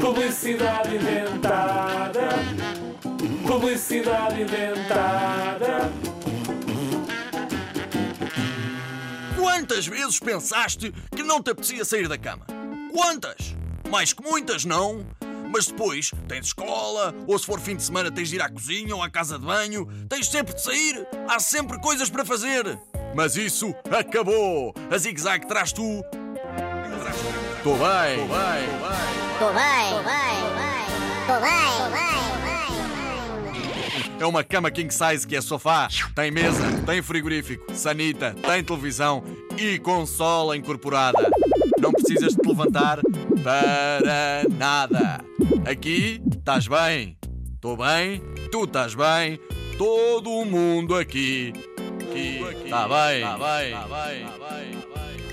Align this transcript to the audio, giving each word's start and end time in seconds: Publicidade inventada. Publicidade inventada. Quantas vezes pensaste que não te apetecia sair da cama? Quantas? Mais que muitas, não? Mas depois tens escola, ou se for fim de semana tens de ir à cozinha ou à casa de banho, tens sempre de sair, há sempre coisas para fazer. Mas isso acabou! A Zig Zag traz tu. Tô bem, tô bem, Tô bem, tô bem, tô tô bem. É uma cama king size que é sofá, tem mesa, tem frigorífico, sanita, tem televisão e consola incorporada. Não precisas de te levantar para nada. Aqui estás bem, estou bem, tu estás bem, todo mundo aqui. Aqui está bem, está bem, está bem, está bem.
Publicidade 0.00 0.96
inventada. 0.96 2.28
Publicidade 3.46 4.42
inventada. 4.42 5.92
Quantas 9.36 9.86
vezes 9.86 10.18
pensaste 10.18 10.92
que 11.14 11.22
não 11.22 11.40
te 11.40 11.50
apetecia 11.50 11.84
sair 11.84 12.08
da 12.08 12.18
cama? 12.18 12.44
Quantas? 12.92 13.54
Mais 13.88 14.12
que 14.12 14.22
muitas, 14.22 14.64
não? 14.64 15.06
Mas 15.52 15.66
depois 15.66 16.10
tens 16.26 16.46
escola, 16.46 17.14
ou 17.26 17.38
se 17.38 17.46
for 17.46 17.60
fim 17.60 17.76
de 17.76 17.84
semana 17.84 18.10
tens 18.10 18.30
de 18.30 18.34
ir 18.34 18.42
à 18.42 18.48
cozinha 18.48 18.96
ou 18.96 19.02
à 19.02 19.08
casa 19.08 19.38
de 19.38 19.46
banho, 19.46 19.86
tens 20.08 20.26
sempre 20.28 20.54
de 20.54 20.62
sair, 20.62 21.06
há 21.28 21.38
sempre 21.38 21.80
coisas 21.80 22.10
para 22.10 22.24
fazer. 22.24 22.78
Mas 23.14 23.36
isso 23.36 23.72
acabou! 23.90 24.74
A 24.90 24.98
Zig 24.98 25.20
Zag 25.20 25.46
traz 25.46 25.72
tu. 25.72 26.02
Tô 27.62 27.74
bem, 27.74 28.18
tô 28.18 28.34
bem, 28.34 28.66
Tô 28.66 28.88
bem, 28.88 29.07
tô 29.38 29.52
bem, 29.52 29.94
tô 29.94 31.32
tô 31.32 31.40
bem. 31.40 31.58
É 34.20 34.26
uma 34.26 34.42
cama 34.42 34.68
king 34.68 34.92
size 34.92 35.24
que 35.24 35.36
é 35.36 35.40
sofá, 35.40 35.86
tem 36.14 36.30
mesa, 36.32 36.64
tem 36.84 37.00
frigorífico, 37.00 37.72
sanita, 37.72 38.34
tem 38.34 38.64
televisão 38.64 39.22
e 39.56 39.78
consola 39.78 40.56
incorporada. 40.56 41.30
Não 41.80 41.92
precisas 41.92 42.32
de 42.32 42.38
te 42.38 42.48
levantar 42.48 42.98
para 43.44 44.42
nada. 44.50 45.20
Aqui 45.70 46.20
estás 46.32 46.66
bem, 46.66 47.16
estou 47.54 47.76
bem, 47.76 48.20
tu 48.50 48.64
estás 48.64 48.96
bem, 48.96 49.38
todo 49.78 50.44
mundo 50.44 50.96
aqui. 50.96 51.52
Aqui 52.02 52.42
está 52.64 52.88
bem, 52.88 53.22
está 53.22 53.38
bem, 53.38 53.68
está 53.68 53.86
bem, 53.86 54.22
está 54.22 54.32
bem. 54.32 55.27